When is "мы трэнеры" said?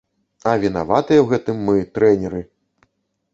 1.67-2.41